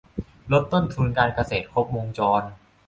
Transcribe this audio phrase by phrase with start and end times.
[0.51, 2.41] ลดต้นทุนการเกษตรครบวงจร